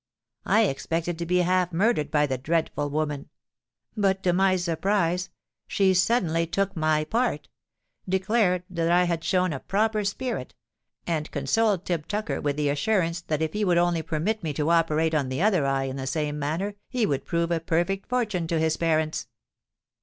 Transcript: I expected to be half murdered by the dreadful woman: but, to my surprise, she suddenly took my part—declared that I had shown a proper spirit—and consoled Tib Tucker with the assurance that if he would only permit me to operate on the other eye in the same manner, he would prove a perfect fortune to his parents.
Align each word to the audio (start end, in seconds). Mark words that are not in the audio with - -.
I 0.47 0.63
expected 0.63 1.19
to 1.19 1.27
be 1.27 1.41
half 1.41 1.71
murdered 1.71 2.09
by 2.09 2.25
the 2.25 2.35
dreadful 2.39 2.89
woman: 2.89 3.29
but, 3.95 4.23
to 4.23 4.33
my 4.33 4.55
surprise, 4.55 5.29
she 5.67 5.93
suddenly 5.93 6.47
took 6.47 6.75
my 6.75 7.03
part—declared 7.03 8.63
that 8.67 8.89
I 8.89 9.03
had 9.03 9.23
shown 9.23 9.53
a 9.53 9.59
proper 9.59 10.03
spirit—and 10.03 11.29
consoled 11.29 11.85
Tib 11.85 12.07
Tucker 12.07 12.41
with 12.41 12.57
the 12.57 12.69
assurance 12.69 13.21
that 13.21 13.43
if 13.43 13.53
he 13.53 13.63
would 13.63 13.77
only 13.77 14.01
permit 14.01 14.41
me 14.41 14.53
to 14.53 14.71
operate 14.71 15.13
on 15.13 15.29
the 15.29 15.43
other 15.43 15.67
eye 15.67 15.83
in 15.83 15.97
the 15.97 16.07
same 16.07 16.39
manner, 16.39 16.73
he 16.89 17.05
would 17.05 17.23
prove 17.23 17.51
a 17.51 17.59
perfect 17.59 18.09
fortune 18.09 18.47
to 18.47 18.57
his 18.57 18.77
parents. 18.77 19.27